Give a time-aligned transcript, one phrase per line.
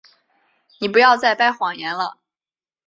[0.79, 2.17] 你不要再掰谎言了。